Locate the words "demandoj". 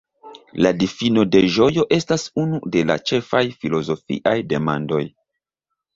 4.55-5.03